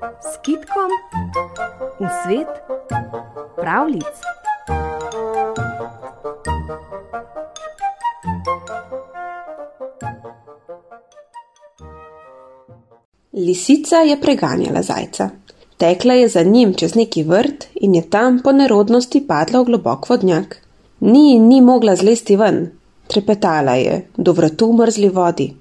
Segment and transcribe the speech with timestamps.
[0.00, 0.90] s kitkom
[2.00, 2.48] v svet
[3.56, 4.16] pravlic.
[13.32, 15.30] Lisica je preganjala zajca.
[15.76, 20.08] Tekla je za njim čez neki vrt in je tam po nerodnosti padla v globok
[20.08, 20.56] vodnjak.
[21.00, 22.70] Ni in ni mogla zlesti ven,
[23.06, 25.52] trepetala je do vratu v mrzli vodi.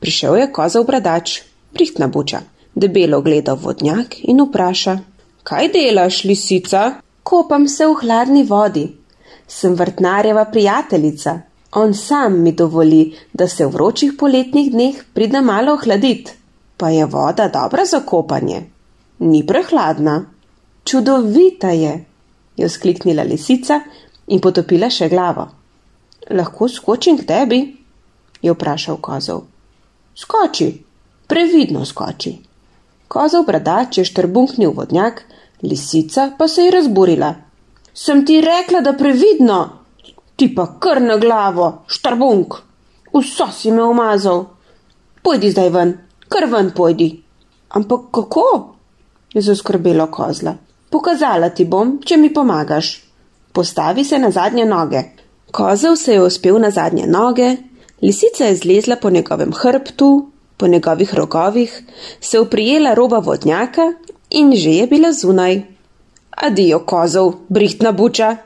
[0.00, 1.40] Prišel je koza v bradač,
[1.72, 2.55] prihtna buča.
[2.76, 4.98] Debelo gleda vodnjak in vpraša:
[5.48, 6.80] Kaj delaš, lisica?
[7.22, 8.84] Kopam se v hladni vodi.
[9.48, 11.38] Sem vrtnarjeva prijateljica.
[11.72, 16.32] On sam mi dovoli, da se v vročih poletnih dneh prida malo ohladiti.
[16.76, 18.62] Pa je voda dobra za kopanje.
[19.18, 20.24] Ni prehladna.
[20.84, 22.04] Čudovita je,
[22.56, 23.80] je skliknila lisica
[24.26, 25.48] in potopila še glavo.
[26.30, 27.60] Lahko skočim k tebi?
[28.42, 29.46] je vprašal kozov.
[30.14, 30.68] Skoči,
[31.26, 32.36] previdno skoči.
[33.08, 35.22] Kozov bradač je štrbunknil vodnjak,
[35.62, 37.34] lisica pa se je razburila.
[37.94, 39.58] Sem ti rekla, da previdno,
[40.36, 42.54] ti pa kar na glavo, štrbunk.
[43.14, 44.44] Vso si me umazal.
[45.22, 45.92] Pojdi zdaj ven,
[46.28, 47.10] kar ven pojdi.
[47.68, 48.76] Ampak kako?
[49.34, 50.54] je zaskrbelo kozla.
[50.90, 53.02] Pokazala ti bom, če mi pomagaš.
[53.52, 55.02] Postavi se na zadnje noge.
[55.52, 57.56] Kozel se je uspel na zadnje noge,
[58.02, 61.82] lisica je zlezla po njegovem hrbtu, po njegovih rogovih,
[62.20, 63.92] se uprijela roba vodnjaka
[64.30, 65.62] in že je bila zunaj.
[66.30, 68.36] Adijo, kozov, brihtna buča,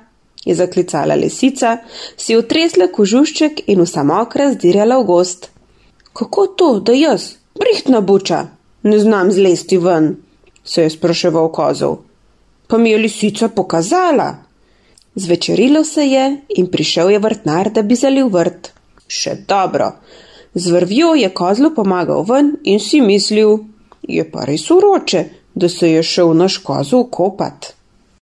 [0.45, 1.79] je zaklicala lisica,
[2.17, 5.51] si utresla kožušček in v samokra zdirala v gost.
[6.13, 8.47] Kako to, da jaz, brihtna buča,
[8.83, 10.17] ne znam zlesti ven?
[10.65, 11.99] se je spraševal kozov.
[12.67, 14.37] Pa mi je lisica pokazala.
[15.15, 18.71] Zvečerilo se je in prišel je vrtnar, da bi zalil vrt.
[19.09, 19.93] Še dobro.
[20.55, 23.59] Z vrvjo je kozlu pomagal ven in si mislil,
[24.03, 27.75] je pa res uroče, da se je šel naš kozov kopat.